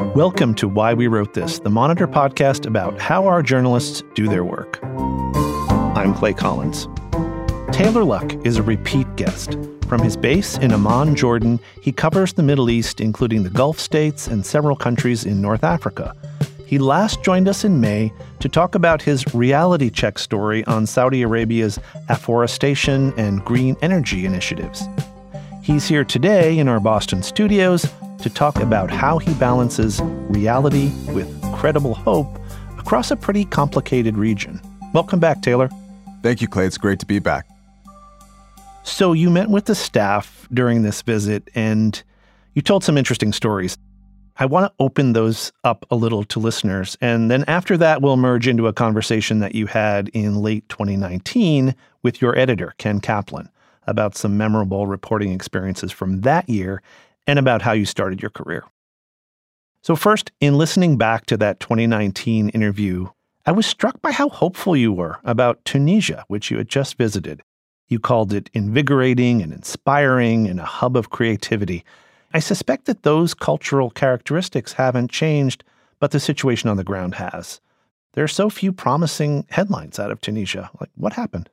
[0.00, 4.42] Welcome to Why We Wrote This, the Monitor podcast about how our journalists do their
[4.42, 4.80] work.
[4.82, 6.88] I'm Clay Collins.
[7.70, 9.58] Taylor Luck is a repeat guest.
[9.86, 14.26] From his base in Amman, Jordan, he covers the Middle East, including the Gulf states
[14.26, 16.16] and several countries in North Africa.
[16.66, 18.10] He last joined us in May
[18.40, 21.78] to talk about his reality check story on Saudi Arabia's
[22.08, 24.82] afforestation and green energy initiatives.
[25.62, 27.86] He's here today in our Boston studios
[28.20, 32.38] to talk about how he balances reality with credible hope
[32.78, 34.60] across a pretty complicated region.
[34.92, 35.70] Welcome back, Taylor.
[36.22, 36.66] Thank you, Clay.
[36.66, 37.46] It's great to be back.
[38.82, 42.02] So, you met with the staff during this visit and
[42.54, 43.76] you told some interesting stories.
[44.36, 46.96] I want to open those up a little to listeners.
[47.00, 51.74] And then after that, we'll merge into a conversation that you had in late 2019
[52.02, 53.50] with your editor, Ken Kaplan,
[53.86, 56.80] about some memorable reporting experiences from that year
[57.26, 58.64] and about how you started your career.
[59.82, 63.08] So, first, in listening back to that 2019 interview,
[63.46, 67.42] I was struck by how hopeful you were about Tunisia, which you had just visited.
[67.88, 71.84] You called it invigorating and inspiring and a hub of creativity.
[72.32, 75.64] I suspect that those cultural characteristics haven't changed,
[75.98, 77.60] but the situation on the ground has.
[78.12, 80.70] There are so few promising headlines out of Tunisia.
[80.78, 81.48] Like, what happened?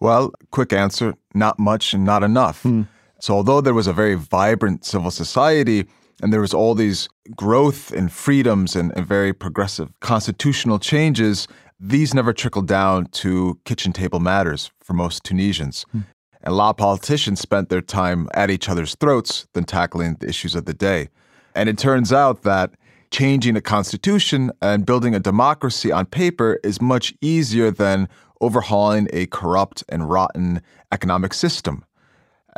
[0.00, 2.62] Well, quick answer not much and not enough.
[2.62, 2.82] Hmm.
[3.20, 5.86] So, although there was a very vibrant civil society
[6.22, 11.48] and there was all these growth and freedoms and, and very progressive constitutional changes,
[11.80, 15.84] these never trickled down to kitchen table matters for most Tunisians.
[15.92, 16.00] Hmm.
[16.42, 20.28] And a lot of politicians spent their time at each other's throats than tackling the
[20.28, 21.08] issues of the day.
[21.54, 22.74] And it turns out that
[23.10, 28.08] changing a constitution and building a democracy on paper is much easier than
[28.40, 31.84] overhauling a corrupt and rotten economic system.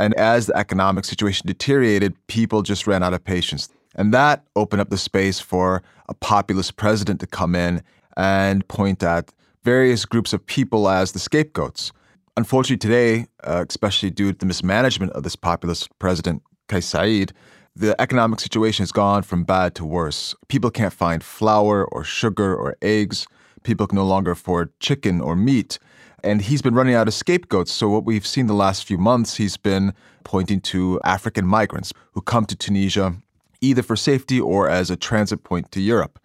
[0.00, 3.68] And as the economic situation deteriorated, people just ran out of patience.
[3.94, 7.82] And that opened up the space for a populist president to come in
[8.16, 9.30] and point at
[9.62, 11.92] various groups of people as the scapegoats.
[12.34, 17.32] Unfortunately, today, uh, especially due to the mismanagement of this populist president, Kais Saied,
[17.76, 20.34] the economic situation has gone from bad to worse.
[20.48, 23.26] People can't find flour or sugar or eggs.
[23.62, 25.78] People can no longer afford chicken or meat
[26.22, 27.72] and he's been running out of scapegoats.
[27.72, 29.94] So, what we've seen the last few months, he's been
[30.24, 33.16] pointing to African migrants who come to Tunisia
[33.60, 36.18] either for safety or as a transit point to Europe.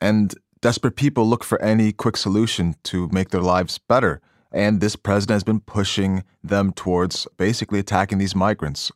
[0.00, 4.20] And desperate people look for any quick solution to make their lives better.
[4.50, 8.90] And this president has been pushing them towards basically attacking these migrants,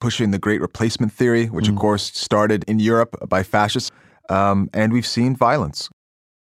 [0.00, 1.70] pushing the great replacement theory, which mm.
[1.70, 3.90] of course started in Europe by fascists.
[4.28, 5.90] Um, and we've seen violence.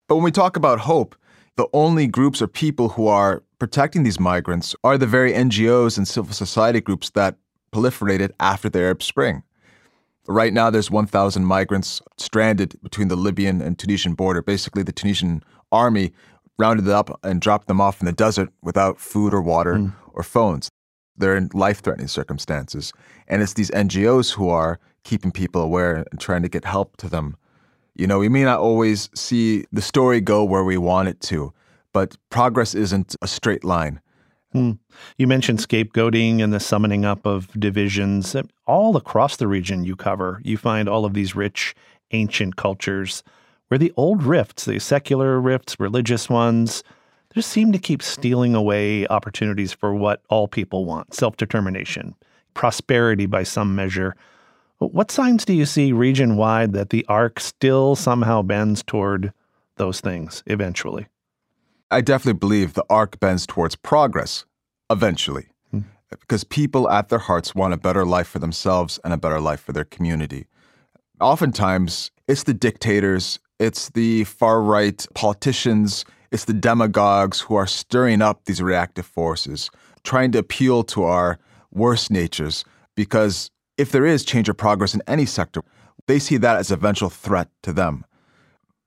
[0.07, 1.15] But when we talk about hope,
[1.55, 6.07] the only groups or people who are protecting these migrants are the very NGOs and
[6.07, 7.37] civil society groups that
[7.71, 9.43] proliferated after the Arab Spring.
[10.27, 14.41] Right now, there's 1,000 migrants stranded between the Libyan and Tunisian border.
[14.41, 16.13] Basically, the Tunisian army
[16.57, 19.93] rounded them up and dropped them off in the desert without food or water mm.
[20.13, 20.69] or phones.
[21.17, 22.93] They're in life threatening circumstances.
[23.27, 27.09] And it's these NGOs who are keeping people aware and trying to get help to
[27.09, 27.35] them.
[27.95, 31.53] You know, we may not always see the story go where we want it to,
[31.91, 34.01] but progress isn't a straight line.
[34.51, 34.73] Hmm.
[35.17, 38.35] You mentioned scapegoating and the summoning up of divisions.
[38.65, 41.75] All across the region you cover, you find all of these rich,
[42.11, 43.23] ancient cultures
[43.67, 46.83] where the old rifts, the secular rifts, religious ones,
[47.33, 52.13] just seem to keep stealing away opportunities for what all people want self determination,
[52.53, 54.15] prosperity by some measure,
[54.88, 59.33] what signs do you see region wide that the arc still somehow bends toward
[59.77, 61.07] those things eventually?
[61.91, 64.45] I definitely believe the arc bends towards progress
[64.89, 65.47] eventually.
[65.71, 65.81] Hmm.
[66.09, 69.61] Because people at their hearts want a better life for themselves and a better life
[69.61, 70.47] for their community.
[71.19, 78.21] Oftentimes, it's the dictators, it's the far right politicians, it's the demagogues who are stirring
[78.21, 79.69] up these reactive forces,
[80.03, 81.38] trying to appeal to our
[81.71, 82.65] worst natures
[82.95, 85.63] because if there is change or progress in any sector,
[86.07, 88.06] they see that as a eventual threat to them.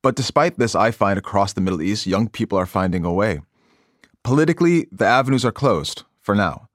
[0.03, 3.41] But despite this, I find across the Middle East, young people are finding a way.
[4.23, 6.69] Politically, the avenues are closed for now.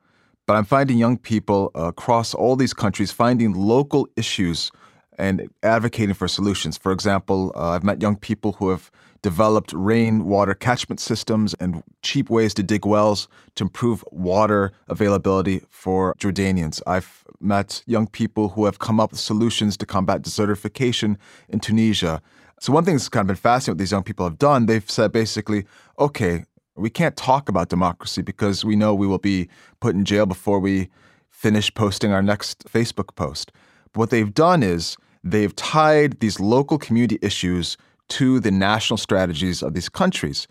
[0.48, 4.72] But I'm finding young people across all these countries finding local issues
[5.18, 6.78] and advocating for solutions.
[6.78, 8.92] For example, uh, I've met young people who have
[9.22, 16.16] developed rainwater catchment systems and cheap ways to dig wells to improve water availability for
[16.16, 16.82] Jordanians.
[16.88, 21.18] I've met young people who have come up with solutions to combat desertification
[21.50, 22.22] in Tunisia.
[22.60, 24.90] So, one thing that's kind of been fascinating what these young people have done, they've
[24.90, 25.66] said basically,
[26.00, 29.50] okay, we can't talk about democracy because we know we will be
[29.80, 30.90] put in jail before we
[31.30, 33.52] finish posting our next Facebook post.
[33.94, 37.78] What they've done is they've tied these local community issues
[38.10, 40.48] to the national strategies of these countries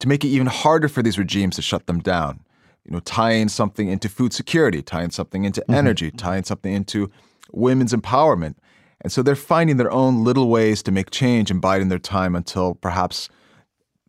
[0.00, 2.40] to make it even harder for these regimes to shut them down.
[2.84, 5.74] You know, tying something into food security, tying something into mm-hmm.
[5.74, 7.10] energy, tying something into
[7.52, 8.56] women's empowerment.
[9.00, 12.34] And so they're finding their own little ways to make change and biding their time
[12.34, 13.28] until perhaps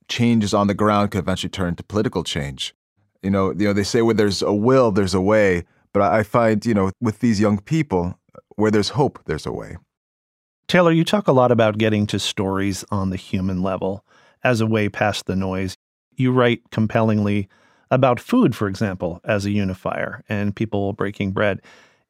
[0.07, 2.75] changes on the ground could eventually turn into political change.
[3.23, 5.63] You know, you know, they say where there's a will, there's a way.
[5.93, 8.19] But I find, you know, with these young people,
[8.55, 9.77] where there's hope, there's a way.
[10.67, 14.03] Taylor, you talk a lot about getting to stories on the human level
[14.43, 15.77] as a way past the noise.
[16.15, 17.47] You write compellingly
[17.91, 21.61] about food, for example, as a unifier and people breaking bread.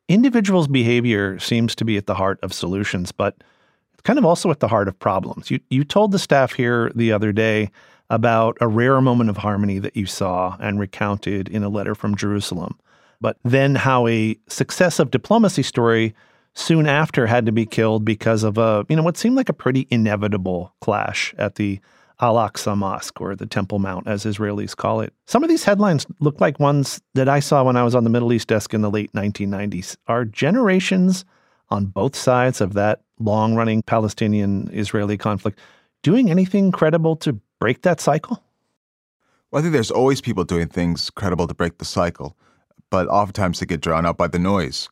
[0.08, 3.36] Individuals' behavior seems to be at the heart of solutions, but
[3.94, 5.52] it's kind of also at the heart of problems.
[5.52, 7.72] You, you told the staff here the other day
[8.10, 12.16] about a rare moment of harmony that you saw and recounted in a letter from
[12.16, 12.78] Jerusalem,
[13.20, 16.14] but then how a successive diplomacy story
[16.56, 19.54] soon after had to be killed because of a, you know, what seemed like a
[19.54, 21.80] pretty inevitable clash at the
[22.22, 25.14] Al Aqsa Mosque, or the Temple Mount, as Israelis call it.
[25.26, 28.10] Some of these headlines look like ones that I saw when I was on the
[28.10, 29.98] Middle East desk in the late 1990s.
[30.08, 31.26] Are generations
[31.70, 35.60] on both sides of that long running Palestinian Israeli conflict
[36.04, 38.42] doing anything credible to break that cycle?
[39.52, 42.38] Well, I think there's always people doing things credible to break the cycle,
[42.90, 44.90] but oftentimes they get drowned out by the noise.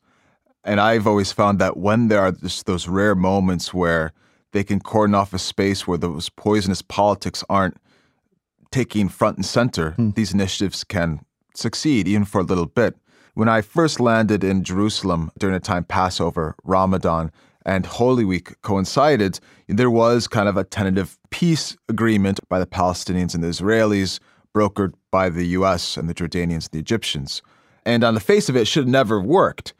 [0.64, 4.12] And I've always found that when there are just those rare moments where
[4.52, 7.76] they can cordon off a space where those poisonous politics aren't
[8.70, 10.10] taking front and center, hmm.
[10.10, 11.20] these initiatives can
[11.54, 12.96] succeed even for a little bit.
[13.34, 17.30] When I first landed in Jerusalem during the time Passover, Ramadan,
[17.66, 23.34] and Holy Week coincided, there was kind of a tentative peace agreement by the Palestinians
[23.34, 24.20] and the Israelis,
[24.54, 27.42] brokered by the US and the Jordanians and the Egyptians.
[27.84, 29.74] And on the face of it, it should have never worked.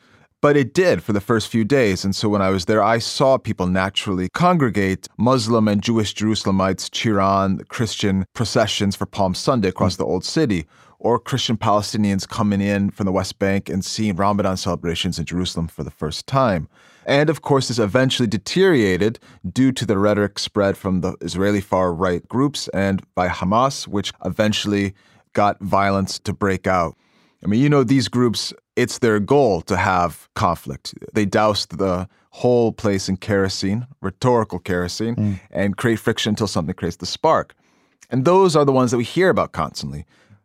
[0.45, 2.05] But it did for the first few days.
[2.05, 5.09] And so when I was there, I saw people naturally congregate.
[5.17, 10.01] Muslim and Jewish Jerusalemites cheer on Christian processions for Palm Sunday across mm.
[10.01, 10.67] the Old City,
[10.99, 15.67] or Christian Palestinians coming in from the West Bank and seeing Ramadan celebrations in Jerusalem
[15.67, 16.69] for the first time.
[17.07, 19.19] And of course, this eventually deteriorated
[19.51, 24.13] due to the rhetoric spread from the Israeli far right groups and by Hamas, which
[24.27, 24.93] eventually
[25.33, 26.99] got violence to break out.
[27.43, 30.95] I mean, you know, these groups, it's their goal to have conflict.
[31.13, 35.41] They doused the whole place in kerosene, rhetorical kerosene, mm.
[35.51, 37.55] and create friction until something creates the spark.
[38.11, 40.05] And those are the ones that we hear about constantly.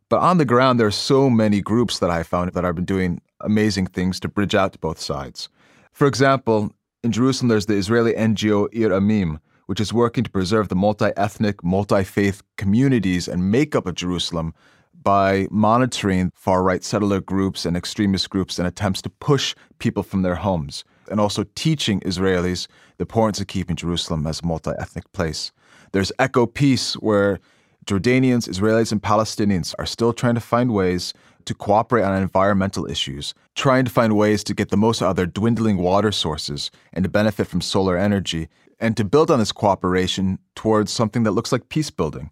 [0.10, 2.86] But on the ground, there are so many groups that I found that have been
[2.86, 5.50] doing amazing things to bridge out to both sides.
[5.92, 6.72] For example,
[7.04, 11.12] in Jerusalem, there's the Israeli NGO Ir Amim, which is working to preserve the multi
[11.16, 14.54] ethnic, multi faith communities and makeup of Jerusalem
[15.02, 20.22] by monitoring far right settler groups and extremist groups and attempts to push people from
[20.22, 22.68] their homes, and also teaching Israelis
[22.98, 25.52] the importance of keeping Jerusalem as a multi ethnic place.
[25.92, 27.40] There's EcoPeace, where
[27.86, 31.14] Jordanians, Israelis, and Palestinians are still trying to find ways
[31.46, 35.16] to cooperate on environmental issues, trying to find ways to get the most out of
[35.16, 38.50] their dwindling water sources and to benefit from solar energy,
[38.80, 42.30] and to build on this cooperation towards something that looks like peace building.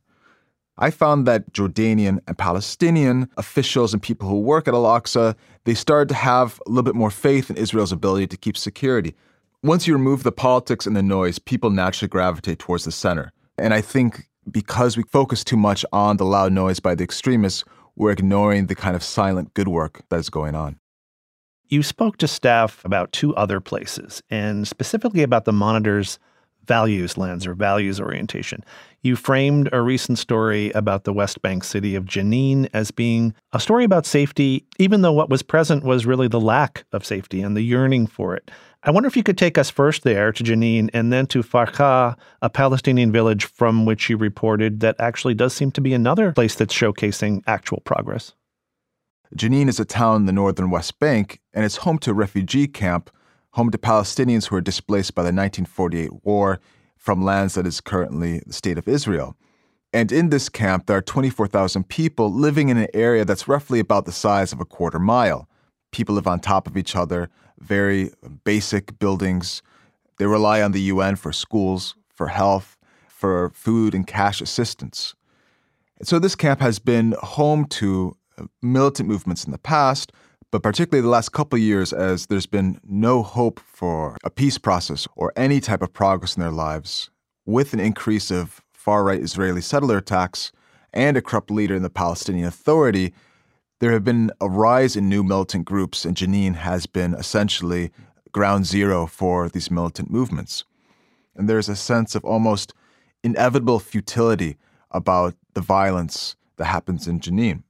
[0.79, 5.73] I found that Jordanian and Palestinian officials and people who work at Al Aqsa, they
[5.73, 9.15] started to have a little bit more faith in Israel's ability to keep security.
[9.63, 13.31] Once you remove the politics and the noise, people naturally gravitate towards the center.
[13.57, 17.63] And I think because we focus too much on the loud noise by the extremists,
[17.95, 20.79] we're ignoring the kind of silent good work that is going on.
[21.69, 26.19] You spoke to staff about two other places, and specifically about the monitor's
[26.67, 28.63] values lens or values orientation.
[29.01, 33.59] You framed a recent story about the West Bank city of Jenin as being a
[33.59, 37.55] story about safety, even though what was present was really the lack of safety and
[37.55, 38.51] the yearning for it.
[38.83, 42.15] I wonder if you could take us first there to Jenin and then to Farkha,
[42.41, 46.55] a Palestinian village from which you reported that actually does seem to be another place
[46.55, 48.33] that's showcasing actual progress.
[49.35, 52.67] Jenin is a town in the northern West Bank, and it's home to a refugee
[52.67, 53.09] camp
[53.57, 56.59] home to Palestinians who were displaced by the 1948 war
[56.95, 59.35] from lands that is currently the state of Israel.
[59.91, 64.05] And in this camp, there are 24,000 people living in an area that's roughly about
[64.05, 65.49] the size of a quarter mile.
[65.91, 68.11] People live on top of each other, very
[68.43, 69.63] basic buildings.
[70.19, 75.15] They rely on the UN for schools, for health, for food and cash assistance.
[75.97, 78.15] And so this camp has been home to
[78.61, 80.11] militant movements in the past,
[80.51, 85.07] but particularly the last couple years as there's been no hope for a peace process
[85.15, 87.09] or any type of progress in their lives,
[87.45, 90.51] with an increase of far right Israeli settler attacks
[90.93, 93.13] and a corrupt leader in the Palestinian Authority,
[93.79, 97.91] there have been a rise in new militant groups, and Jenin has been essentially
[98.31, 100.63] ground zero for these militant movements.
[101.35, 102.73] And there's a sense of almost
[103.23, 104.57] inevitable futility
[104.91, 107.63] about the violence that happens in Jenin.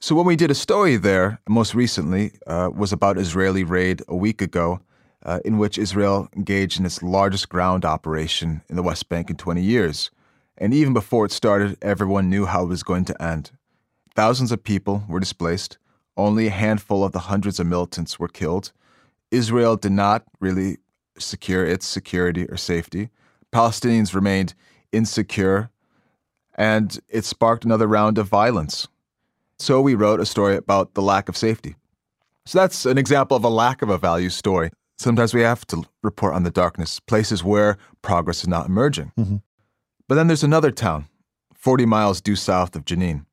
[0.00, 4.14] So when we did a story there, most recently, uh, was about Israeli raid a
[4.14, 4.80] week ago,
[5.24, 9.34] uh, in which Israel engaged in its largest ground operation in the West Bank in
[9.34, 10.12] 20 years.
[10.56, 13.50] And even before it started, everyone knew how it was going to end.
[14.14, 15.78] Thousands of people were displaced.
[16.16, 18.70] Only a handful of the hundreds of militants were killed.
[19.32, 20.78] Israel did not really
[21.18, 23.10] secure its security or safety.
[23.52, 24.54] Palestinians remained
[24.92, 25.70] insecure,
[26.54, 28.86] and it sparked another round of violence.
[29.58, 31.74] So we wrote a story about the lack of safety.
[32.46, 34.70] So that's an example of a lack of a value story.
[34.98, 39.12] Sometimes we have to report on the darkness, places where progress is not emerging.
[39.18, 39.36] Mm-hmm.
[40.08, 41.06] But then there's another town,
[41.54, 43.26] 40 miles due south of Jenin.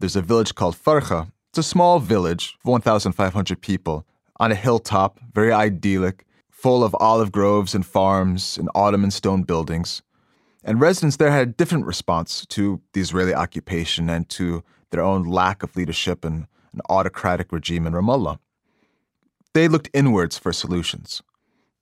[0.00, 1.30] There's a village called Farkha.
[1.50, 4.06] It's a small village, 1,500 people,
[4.38, 10.02] on a hilltop, very idyllic, full of olive groves and farms and Ottoman stone buildings.
[10.64, 14.64] And residents there had a different response to the Israeli occupation and to
[14.96, 18.38] their own lack of leadership and an autocratic regime in Ramallah.
[19.52, 21.22] They looked inwards for solutions.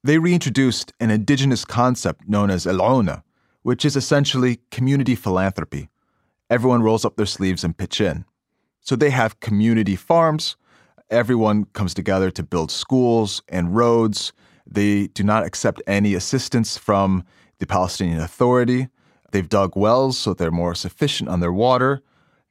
[0.02, 3.22] They reintroduced an indigenous concept known as el
[3.62, 5.88] which is essentially community philanthropy.
[6.50, 8.24] Everyone rolls up their sleeves and pitch in.
[8.80, 10.56] So they have community farms.
[11.08, 14.32] Everyone comes together to build schools and roads.
[14.66, 17.24] They do not accept any assistance from
[17.58, 18.88] the Palestinian Authority.
[19.32, 22.02] They've dug wells so they're more sufficient on their water.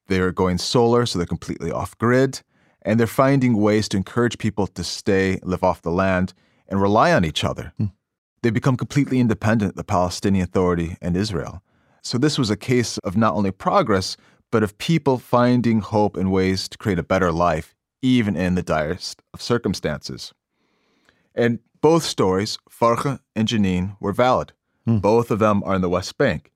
[0.08, 2.42] They're going solar so they're completely off grid.
[2.82, 6.34] And they're finding ways to encourage people to stay, live off the land,
[6.68, 7.74] and rely on each other.
[7.78, 7.86] Hmm.
[8.42, 11.64] They become completely independent, the Palestinian Authority and Israel.
[12.02, 14.18] So this was a case of not only progress,
[14.52, 18.62] but of people finding hope and ways to create a better life, even in the
[18.62, 20.34] direst of circumstances.
[21.34, 24.52] And both stories, Farkha and Jenin, were valid.
[24.86, 24.98] Hmm.
[24.98, 26.52] Both of them are in the West Bank.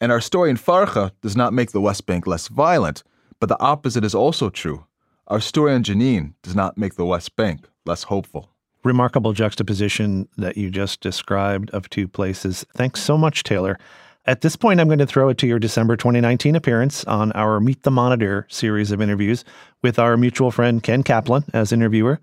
[0.00, 3.02] And our story in Farkha does not make the West Bank less violent,
[3.38, 4.86] but the opposite is also true.
[5.26, 8.50] Our story in Jenin does not make the West Bank less hopeful.
[8.82, 12.64] Remarkable juxtaposition that you just described of two places.
[12.74, 13.78] Thanks so much, Taylor.
[14.24, 17.60] At this point, I'm going to throw it to your December 2019 appearance on our
[17.60, 19.44] Meet the Monitor series of interviews
[19.82, 22.20] with our mutual friend Ken Kaplan as interviewer.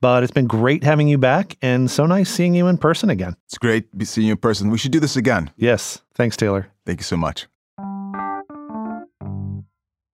[0.00, 3.36] But it's been great having you back and so nice seeing you in person again.
[3.46, 4.70] It's great to be seeing you in person.
[4.70, 5.50] We should do this again.
[5.56, 6.00] Yes.
[6.14, 6.68] Thanks, Taylor.
[6.86, 7.46] Thank you so much.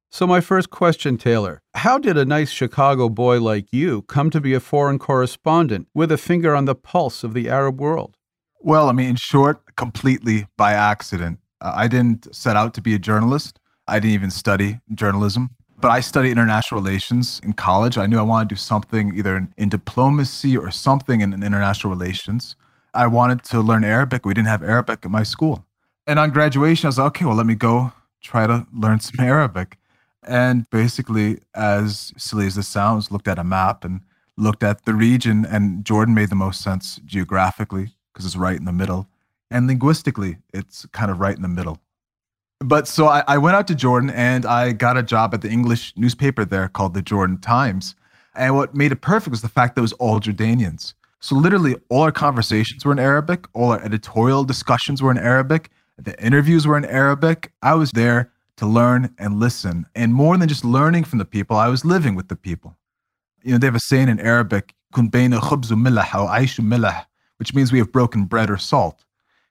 [0.09, 4.41] So, my first question, Taylor How did a nice Chicago boy like you come to
[4.41, 8.17] be a foreign correspondent with a finger on the pulse of the Arab world?
[8.61, 11.39] Well, I mean, in short, completely by accident.
[11.61, 13.59] Uh, I didn't set out to be a journalist.
[13.87, 17.97] I didn't even study journalism but I studied international relations in college.
[17.97, 21.43] I knew I wanted to do something either in, in diplomacy or something in, in,
[21.43, 22.55] international relations.
[22.93, 24.25] I wanted to learn Arabic.
[24.25, 25.65] We didn't have Arabic at my school.
[26.07, 27.91] And on graduation, I was like, okay, well, let me go
[28.21, 29.77] try to learn some Arabic.
[30.23, 34.01] And basically, as silly as this sounds, looked at a map and
[34.37, 38.65] looked at the region, and Jordan made the most sense geographically because it's right in
[38.65, 39.07] the middle.
[39.51, 41.79] And linguistically, it's kind of right in the middle
[42.67, 45.49] but so I, I, went out to Jordan and I got a job at the
[45.49, 47.95] English newspaper there called the Jordan Times.
[48.35, 50.93] And what made it perfect was the fact that it was all Jordanians.
[51.19, 55.71] So literally all our conversations were in Arabic, all our editorial discussions were in Arabic,
[55.97, 57.51] the interviews were in Arabic.
[57.61, 59.85] I was there to learn and listen.
[59.95, 62.75] And more than just learning from the people, I was living with the people.
[63.43, 65.13] You know, they have a saying in Arabic, which
[67.53, 69.05] means we have broken bread or salt.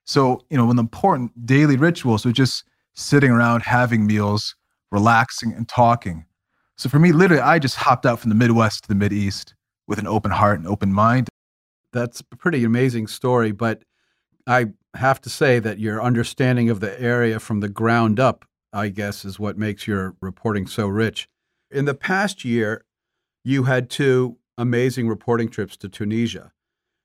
[0.05, 4.55] So, you know, the important daily rituals was just sitting around having meals,
[4.91, 6.25] relaxing and talking.
[6.77, 9.55] So for me, literally, I just hopped out from the Midwest to the Mideast
[9.87, 11.29] with an open heart and open mind.
[11.93, 13.83] That's a pretty amazing story, but
[14.47, 18.89] I have to say that your understanding of the area from the ground up, I
[18.89, 21.29] guess, is what makes your reporting so rich.
[21.71, 22.85] In the past year,
[23.45, 26.53] you had two amazing reporting trips to Tunisia.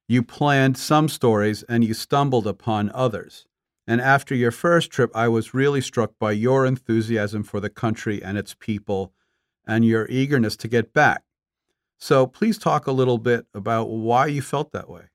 [0.08, 3.46] You planned some stories and you stumbled upon others.
[3.90, 8.22] And after your first trip, I was really struck by your enthusiasm for the country
[8.24, 9.14] and its people
[9.66, 11.24] and your eagerness to get back.
[11.98, 15.06] So please talk a little bit about why you felt that way.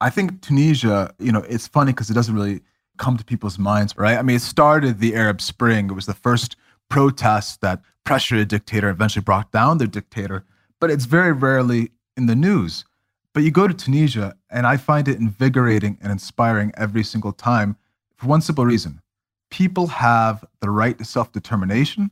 [0.00, 2.60] I think Tunisia, you know, it's funny because it doesn't really
[2.96, 4.16] come to people's minds, right?
[4.16, 5.90] I mean, it started the Arab Spring.
[5.90, 6.54] It was the first
[6.88, 10.44] protest that pressured a dictator, eventually brought down the dictator,
[10.78, 12.84] but it's very rarely in the news.
[13.32, 17.76] But you go to Tunisia, and I find it invigorating and inspiring every single time
[18.16, 19.00] for one simple reason
[19.50, 22.10] people have the right to self determination,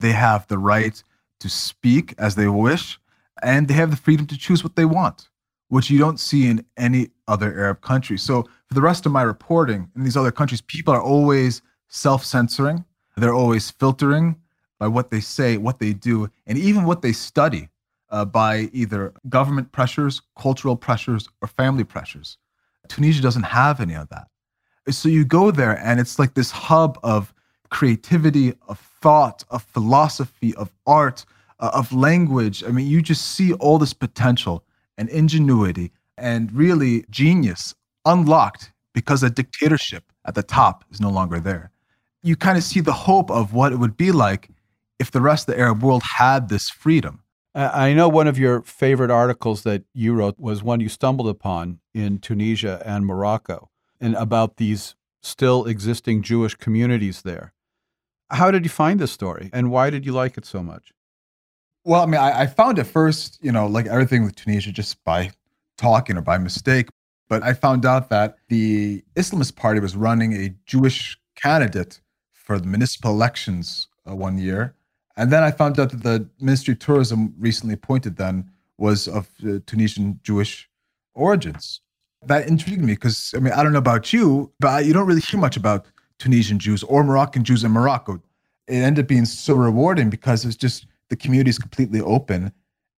[0.00, 1.02] they have the right
[1.40, 2.98] to speak as they wish,
[3.42, 5.28] and they have the freedom to choose what they want.
[5.68, 8.18] which you don't see in any other Arab country.
[8.18, 12.24] So for the rest of my reporting in these other countries, people are always self
[12.24, 12.84] censoring,
[13.16, 14.36] they're always filtering
[14.78, 17.68] by what they say, what they do, and even what they study
[18.10, 22.36] uh, by either government pressures, cultural pressures, or family pressures.
[22.88, 24.28] Tunisia doesn't have any of that.
[24.90, 27.32] So you go there, and it's like this hub of
[27.70, 31.24] creativity, of thought, of philosophy, of art,
[31.60, 32.64] uh, of language.
[32.64, 34.64] I mean, you just see all this potential
[34.98, 37.74] and ingenuity and really genius
[38.04, 41.70] unlocked because a dictatorship at the top is no longer there.
[42.22, 44.50] You kind of see the hope of what it would be like
[44.98, 47.22] if the rest of the Arab world had this freedom.
[47.54, 51.80] I know one of your favorite articles that you wrote was one you stumbled upon
[51.92, 53.68] in Tunisia and Morocco
[54.02, 57.54] and about these still existing Jewish communities there.
[58.30, 60.92] How did you find this story and why did you like it so much?
[61.84, 65.02] Well, I mean, I, I, found it first, you know, like everything with Tunisia, just
[65.04, 65.32] by
[65.76, 66.88] talking or by mistake.
[67.28, 72.00] But I found out that the Islamist Party was running a Jewish candidate
[72.32, 74.74] for the municipal elections uh, one year.
[75.16, 79.28] And then I found out that the Ministry of Tourism recently appointed then was of
[79.44, 80.68] uh, Tunisian Jewish
[81.14, 81.80] origins.
[82.24, 85.20] That intrigued me because, I mean, I don't know about you, but you don't really
[85.20, 85.86] hear much about
[86.18, 88.22] Tunisian Jews or Moroccan Jews in Morocco.
[88.68, 92.52] It ended up being so rewarding because it's just the community is completely open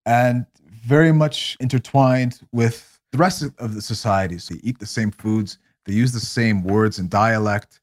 [0.05, 4.37] and very much intertwined with the rest of the society.
[4.37, 7.81] So they eat the same foods, they use the same words and dialect.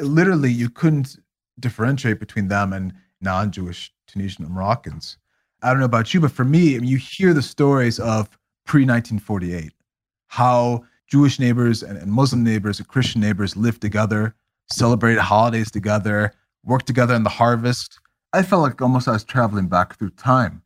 [0.00, 1.18] Literally, you couldn't
[1.58, 5.18] differentiate between them and non-Jewish Tunisian Moroccans.
[5.62, 8.38] I don't know about you, but for me, I mean, you hear the stories of
[8.66, 9.70] pre-1948,
[10.28, 14.34] how Jewish neighbors and, and Muslim neighbors and Christian neighbors live together,
[14.70, 16.32] celebrate holidays together,
[16.64, 17.98] work together in the harvest,
[18.32, 20.62] I felt like almost I was traveling back through time.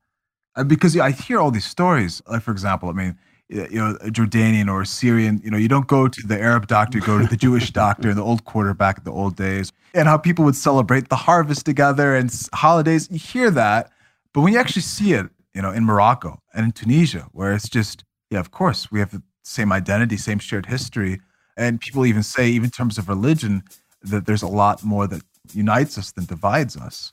[0.67, 2.21] Because I hear all these stories.
[2.27, 5.69] Like, for example, I mean, you know, a Jordanian or a Syrian, you know, you
[5.69, 8.45] don't go to the Arab doctor, you go to the Jewish doctor, in the old
[8.45, 13.09] quarterback in the old days, and how people would celebrate the harvest together and holidays.
[13.11, 13.91] You hear that.
[14.35, 17.69] But when you actually see it, you know, in Morocco and in Tunisia, where it's
[17.69, 21.21] just, yeah, of course, we have same identity, same shared history.
[21.57, 23.63] And people even say, even in terms of religion,
[24.03, 27.13] that there's a lot more that unites us than divides us.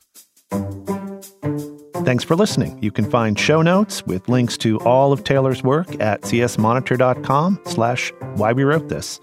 [2.04, 2.78] Thanks for listening.
[2.82, 8.12] You can find show notes with links to all of Taylor's work at csmonitor.com slash
[8.36, 9.20] why we wrote this.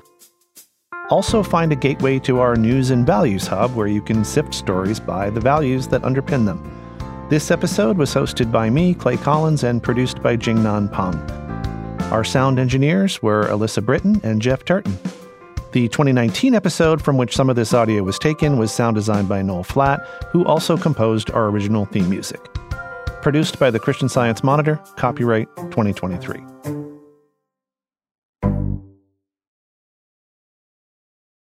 [1.10, 5.00] Also find a gateway to our News and Values Hub where you can sift stories
[5.00, 7.28] by the values that underpin them.
[7.30, 11.47] This episode was hosted by me, Clay Collins, and produced by Jingnan Peng.
[12.12, 14.98] Our sound engineers were Alyssa Britton and Jeff Turton.
[15.74, 19.42] The 2019 episode from which some of this audio was taken was sound designed by
[19.42, 22.42] Noel Flatt, who also composed our original theme music.
[23.22, 26.57] Produced by the Christian Science Monitor, copyright 2023.